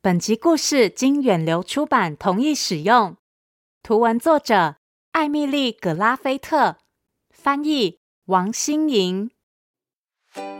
[0.00, 3.16] 本集故事经远流出版同意使用，
[3.82, 4.76] 图文作者
[5.10, 6.76] 艾蜜莉·葛拉菲特，
[7.30, 9.28] 翻译王心莹。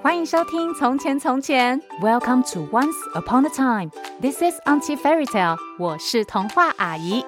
[0.03, 3.91] 欢迎收听《从前从前》，Welcome to Once Upon a Time。
[4.21, 5.57] This is Auntie Fairy Tale。
[5.79, 7.25] 我是童话阿姨。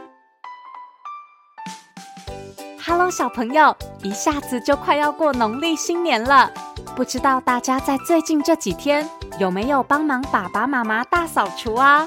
[2.84, 6.52] Hello，小朋友，一下子就快要过农历新年了，
[7.01, 9.09] 不知道大家在最近这几天，
[9.39, 12.07] 有没有帮忙爸爸妈妈大扫除啊？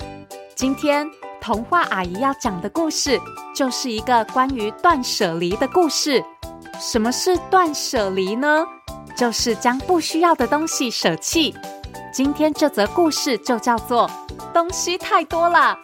[0.53, 1.09] 今天
[1.41, 3.19] 童话阿姨要讲的故事，
[3.55, 6.23] 就是一个关于断舍离的故事。
[6.79, 8.63] 什么是断舍离呢？
[9.17, 11.55] 就是将不需要的东西舍弃。
[12.13, 14.07] 今天这则故事就叫做
[14.53, 15.75] “东西太多了”。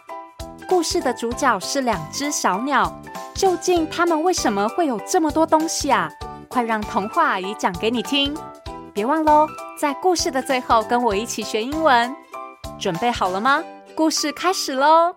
[0.70, 2.96] 故事的主角是两只小鸟，
[3.34, 6.08] 究竟它们为什么会有这么多东西啊？
[6.46, 8.32] 快让童话阿姨讲给你听。
[8.90, 9.46] 别忘喽，
[9.78, 12.14] 在故事的最后跟我一起学英文。
[12.78, 13.62] 准备好了吗？
[13.94, 15.14] 故事开始喽！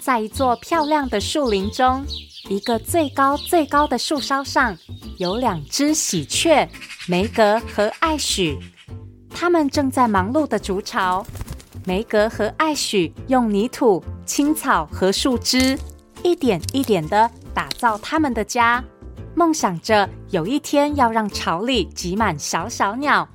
[0.00, 2.02] 在一座漂亮的树林中，
[2.48, 4.74] 一个最高最高的树梢上，
[5.18, 6.66] 有两只喜鹊，
[7.06, 8.58] 梅格和艾许。
[9.40, 11.24] 他们正在忙碌地筑巢。
[11.86, 15.78] 梅格和艾许用泥土、青草和树枝，
[16.24, 18.82] 一点一点地打造他们的家，
[19.36, 23.28] 梦想着有一天要让巢里挤满小小鸟。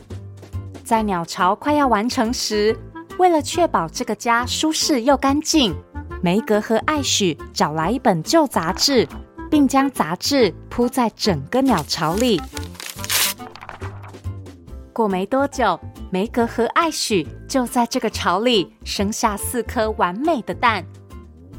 [0.83, 2.77] 在鸟巢快要完成时，
[3.17, 5.73] 为了确保这个家舒适又干净，
[6.21, 9.07] 梅格和艾许找来一本旧杂志，
[9.49, 12.41] 并将杂志铺在整个鸟巢里。
[14.93, 15.77] 过没多久，
[16.11, 20.85] 梅格和艾许就在这个巢里生下四颗完美的蛋。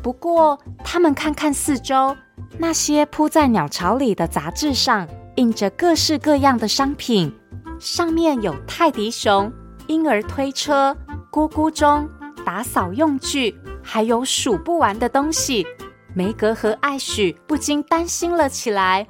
[0.00, 2.16] 不过，他们看看四周，
[2.56, 7.34] 那些铺在鸟巢里的杂志上印着各式各样的商品，
[7.80, 9.52] 上面有泰迪熊、
[9.88, 10.96] 婴儿推车、
[11.32, 12.08] 咕咕钟、
[12.44, 15.66] 打扫用具，还有数不完的东西。
[16.14, 19.04] 梅格和艾许不禁担心了起来。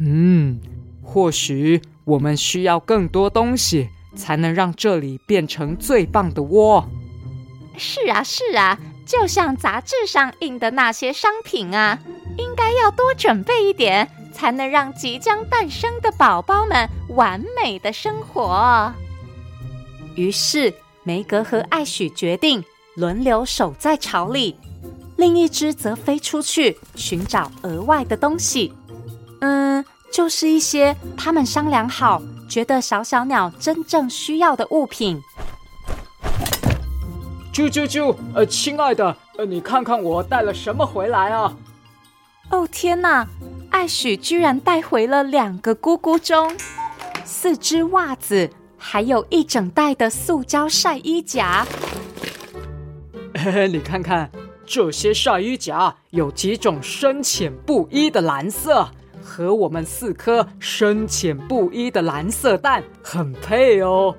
[0.00, 0.58] 嗯，
[1.02, 1.80] 或许。
[2.08, 6.82] 我们需要更多东西，才能让这里变成最棒的窝。
[7.76, 11.98] 是啊，是啊，就像杂志上印的那些商品啊，
[12.38, 18.90] 应该要多准备一点，才能让即将诞生的宝宝们完美的生活。
[20.14, 22.64] 于是，梅格和艾许决定
[22.96, 24.56] 轮流守在巢里，
[25.16, 28.72] 另一只则飞出去寻找额外的东西。
[29.40, 29.84] 嗯。
[30.18, 32.20] 就是一些他们商量好，
[32.50, 35.22] 觉得小小鸟真正需要的物品。
[37.52, 38.16] 啾啾啾！
[38.34, 41.56] 呃，亲爱的，呃，你看看我带了什么回来啊？
[42.50, 43.28] 哦天哪！
[43.70, 46.52] 艾许居然带回了两个咕咕钟、
[47.24, 51.64] 四只袜子，还有一整袋的塑胶晒衣夹。
[53.36, 54.28] 嘿嘿，你看看
[54.66, 58.88] 这些晒衣夹，有几种深浅不一的蓝色。
[59.28, 64.16] 和我们四颗深浅不一的蓝色蛋很配哦。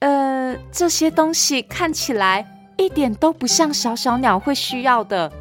[0.00, 5.32] 呃，这些东西看起来一点都不像小小鸟会需要的，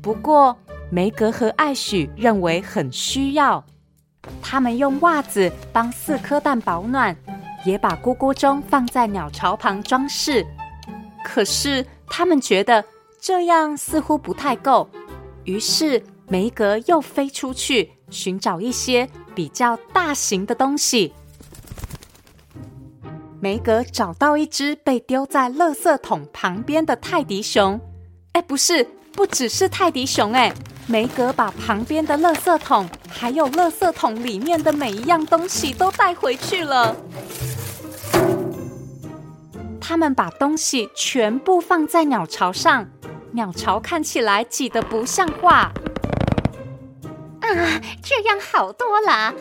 [0.00, 0.56] 不过
[0.88, 3.64] 梅格和艾许认为很需要。
[4.40, 7.16] 他们用袜子帮四颗蛋保暖，
[7.64, 10.46] 也把咕咕钟放在鸟巢旁装饰。
[11.24, 12.84] 可是他们觉得
[13.20, 14.88] 这样似乎不太够，
[15.44, 17.90] 于是梅格又飞出去。
[18.12, 21.12] 寻找一些比较大型的东西。
[23.40, 27.80] 梅格找到一只被丢在垃圾桶旁边的泰迪熊。
[28.34, 30.52] 哎，不是，不只是泰迪熊，哎，
[30.86, 36.94] 梅格把旁边的垃圾桶，还有垃圾桶里面的每一样东西都带回去了。
[39.80, 42.88] 他们把东西全部放在鸟巢上，
[43.32, 45.72] 鸟巢看起来挤得不像话。
[47.58, 49.34] 啊，这样好多了，啊，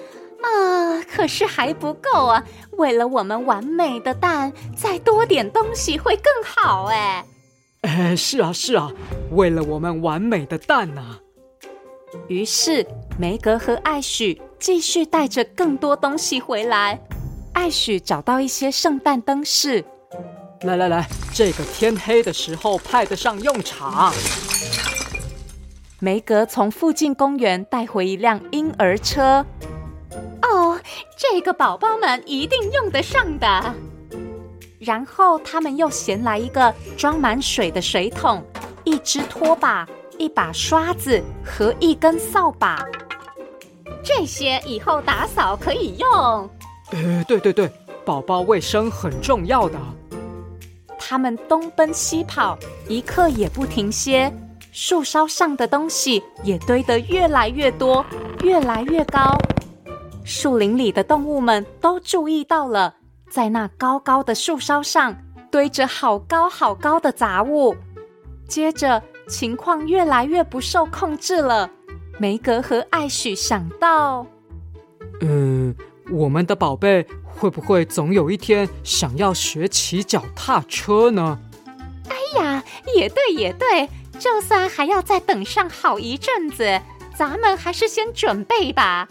[1.03, 2.43] 可是还不够啊！
[2.77, 7.25] 为了我们完美的蛋，再多点东西会更好哎。
[7.81, 8.91] 哎，是啊，是啊，
[9.31, 11.19] 为了我们完美的蛋呢。
[12.27, 12.85] 于是
[13.17, 16.99] 梅格和艾许继续带着更多东西回来。
[17.53, 19.83] 艾许找到一些圣诞灯饰，
[20.61, 24.13] 来来来，这个天黑的时候派得上用场。
[26.03, 29.45] 梅格从附近公园带回一辆婴儿车。
[30.41, 30.79] 哦，
[31.15, 33.75] 这个宝宝们一定用得上的。
[34.79, 38.43] 然后他们又衔来一个装满水的水桶，
[38.83, 39.87] 一只拖把、
[40.17, 42.83] 一把刷子和一根扫把。
[44.03, 46.09] 这些以后打扫可以用。
[46.93, 47.71] 呃，对对对，
[48.03, 49.77] 宝宝卫生很重要的。
[50.97, 52.57] 他们东奔西跑，
[52.87, 54.33] 一刻也不停歇。
[54.71, 58.05] 树梢上的东西也堆得越来越多，
[58.41, 59.37] 越来越高。
[60.23, 62.95] 树林里的动物们都注意到了，
[63.29, 65.13] 在那高高的树梢上
[65.51, 67.75] 堆着好高好高的杂物。
[68.47, 71.69] 接着，情况越来越不受控制了。
[72.17, 74.25] 梅格和艾许想到
[75.19, 75.75] ：“嗯，
[76.11, 81.39] 我们的宝贝会不会总有一天想要学骑脚踏车呢？”
[82.07, 82.63] 哎呀，
[82.95, 83.89] 也对，也对。
[84.21, 86.79] 就算还要再等上好一阵子，
[87.17, 89.07] 咱们还是先准备吧。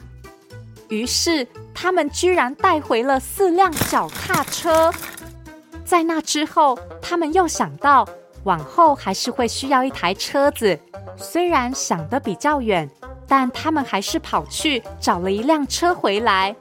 [0.88, 4.92] 于是，他们居然带回了四辆脚踏车。
[5.84, 8.08] 在那之后，他们又想到，
[8.44, 10.78] 往后还是会需要一台车子。
[11.16, 12.88] 虽然想得比较远，
[13.26, 16.54] 但他们还是跑去找了一辆车回来。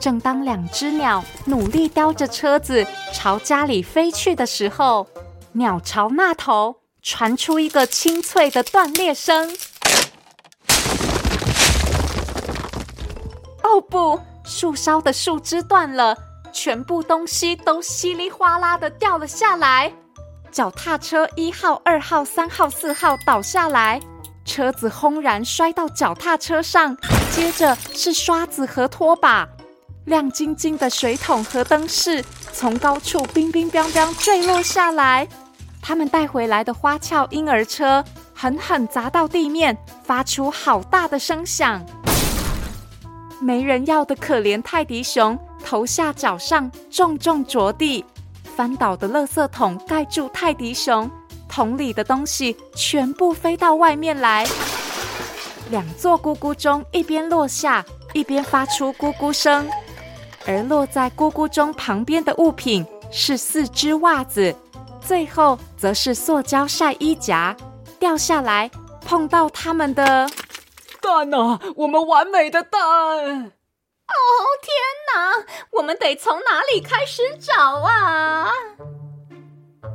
[0.00, 5.06] 正当两只鸟努力叼着车子朝家里飞去的时候，
[5.52, 6.76] 鸟巢那头。
[7.06, 9.54] 传出一个清脆的断裂声。
[13.62, 16.16] 哦不，树梢的树枝断了，
[16.50, 19.92] 全部东西都稀里哗啦的掉了下来。
[20.50, 24.00] 脚踏车一号、二号、三号、四号倒下来，
[24.46, 26.96] 车子轰然摔到脚踏车上，
[27.30, 29.46] 接着是刷子和拖把，
[30.06, 32.24] 亮晶晶的水桶和灯饰
[32.54, 35.28] 从高处乒乒乓乓坠落下来。
[35.86, 38.02] 他们带回来的花俏婴儿车
[38.32, 41.84] 狠狠砸到地面，发出好大的声响。
[43.38, 48.02] 没人要的可怜泰迪熊头下脚上重重着地，
[48.56, 51.10] 翻倒的垃圾桶盖住泰迪熊，
[51.50, 54.46] 桶里的东西全部飞到外面来。
[55.68, 57.84] 两座咕咕钟一边落下，
[58.14, 59.68] 一边发出咕咕声，
[60.46, 64.56] 而落在咕咕钟旁边的物品是四只袜子。
[65.06, 67.54] 最后则是塑胶晒衣夹
[68.00, 68.70] 掉下来，
[69.04, 70.26] 碰到他们的
[71.00, 71.60] 蛋啊！
[71.76, 72.80] 我们完美的蛋！
[72.80, 74.14] 哦
[74.62, 74.72] 天
[75.14, 75.44] 哪！
[75.72, 78.50] 我们得从哪里开始找啊？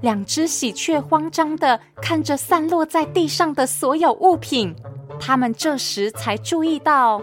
[0.02, 4.76] 两只喜鹊慌张的看着散落在地上的所有物品，
[5.20, 7.22] 他们这时才注意到：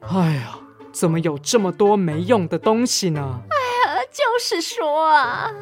[0.00, 0.58] 哎呀，
[0.90, 3.40] 怎么有这么多没用的东西呢？
[3.50, 3.56] 哎
[3.92, 5.52] 呀，就是说啊。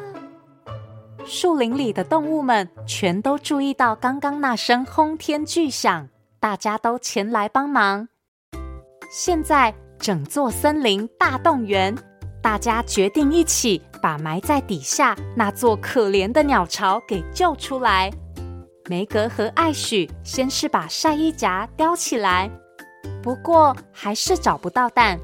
[1.29, 6.07] 树林里的动物们全都注意到刚刚那声轰天巨响，
[6.39, 8.07] 大家都前来帮忙。
[9.11, 11.93] 现在整座森林大动员，
[12.41, 18.09] 大家决定一起把埋在底下那座可怜的鸟巢给救出来。
[18.89, 22.49] 梅格和艾许先是把晒衣夹叼起来，
[23.21, 25.19] 不过还是找不到蛋。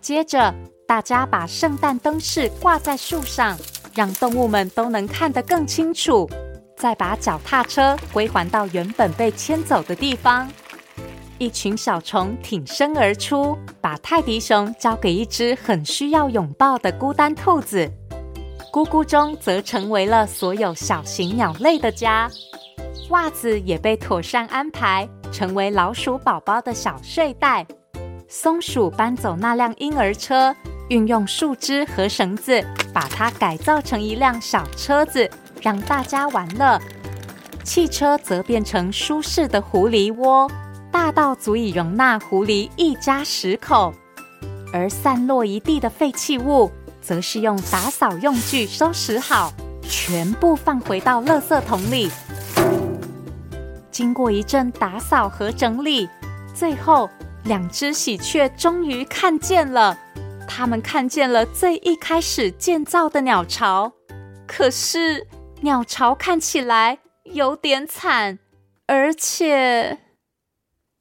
[0.00, 0.54] 接着，
[0.88, 3.58] 大家把圣诞灯饰挂在树上。
[3.94, 6.28] 让动物们都能看得更清楚，
[6.76, 10.48] 再把脚踏车归还到原本被牵走的地方。
[11.38, 17.90] 一群小虫挺身而出，把泰迪熊交给一只很需要拥抱的孤单兔子。
[18.72, 22.30] 咕咕钟则成为了所有小型鸟类的家。
[23.10, 27.66] 袜子也被妥善安排，成为老鼠宝宝的小睡袋。
[28.26, 30.54] 松鼠搬走那辆婴儿车。
[30.94, 35.28] 运用树枝和绳子，把它改造成一辆小车子，
[35.60, 36.80] 让大家玩乐。
[37.64, 40.48] 汽车则变成舒适的狐狸窝，
[40.92, 43.92] 大到足以容纳狐狸一家十口。
[44.72, 46.70] 而散落一地的废弃物，
[47.02, 52.08] 则是用打扫用具收拾好，全部放回到垃圾桶里。
[53.90, 56.08] 经过一阵打扫和整理，
[56.54, 57.10] 最后
[57.42, 59.98] 两只喜鹊终于看见了。
[60.46, 63.92] 他们看见了最一开始建造的鸟巢，
[64.46, 65.26] 可是
[65.62, 68.38] 鸟巢看起来有点惨，
[68.86, 69.98] 而且……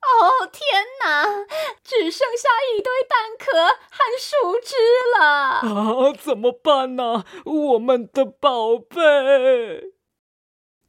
[0.03, 1.45] 哦天哪，
[1.81, 4.75] 只剩下一堆蛋壳和树枝
[5.17, 5.23] 了！
[5.61, 7.23] 啊，怎么办呢？
[7.45, 9.93] 我们的宝贝！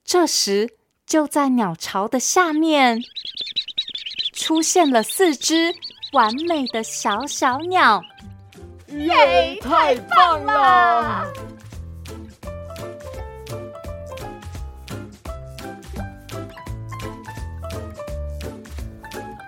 [0.04, 3.00] 这时，就在鸟巢的下面
[4.32, 5.73] 出现了四只
[6.12, 8.02] 完美的小小鸟。
[8.98, 9.58] 耶！
[9.60, 11.26] 太棒了！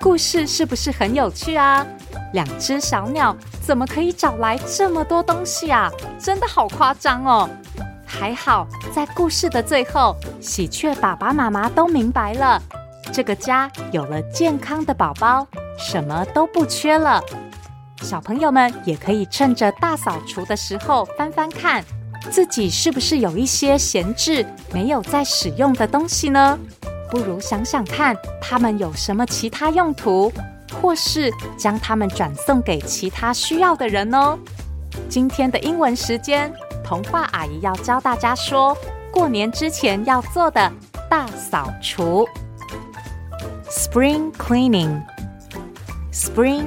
[0.01, 1.85] 故事是不是很有趣啊？
[2.33, 5.91] 两只小鸟怎么可以找来这么多东西啊？
[6.19, 7.49] 真的好夸张哦！
[8.05, 12.63] 还好，在故事的最后，喜鹊爸爸妈妈都明白了，
[13.13, 15.47] 这个家有了健康的宝宝，
[15.79, 17.23] 什么都不缺了。
[18.03, 21.85] 小朋友们也可以趁着大扫除的时候翻翻看，
[22.31, 26.59] 自己是不是有一些闲置没有在使用的东西呢？
[27.11, 30.33] 不如想想看，他们有什么其他用途，
[30.81, 34.37] 或是将它们转送给其他需要的人哦。
[35.09, 36.53] 今天的英文时间，
[36.85, 38.77] 童话阿姨要教大家说
[39.11, 40.71] 过年之前要做的
[41.09, 42.27] 大扫除。
[43.71, 46.65] Spring cleaning，Spring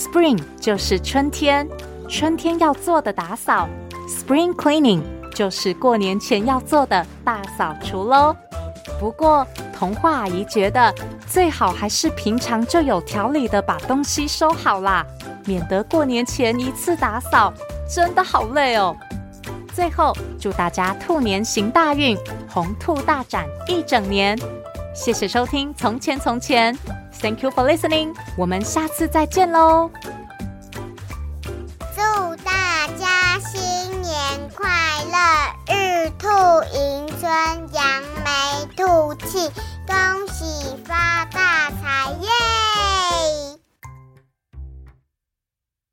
[0.00, 1.68] Spring 就是春天，
[2.08, 3.68] 春天要做的打扫。
[4.08, 5.02] Spring cleaning
[5.34, 8.34] 就是过年前要做的大扫除喽。
[8.98, 10.94] 不过童话阿姨觉得
[11.26, 15.04] 最好还是平常就有条理的把东西收好啦。
[15.44, 17.52] 免得过年前一次打扫，
[17.94, 18.96] 真的好累哦。
[19.74, 22.16] 最后，祝大家兔年行大运，
[22.48, 24.38] 红兔大展一整年。
[24.94, 26.74] 谢谢收听《从前从前》
[27.20, 28.14] ，Thank you for listening。
[28.36, 29.90] 我们下次再见喽！
[31.94, 34.68] 祝大家新年快
[35.10, 35.16] 乐，
[35.74, 36.28] 日兔
[36.74, 37.30] 迎春，
[37.72, 39.50] 扬眉吐气，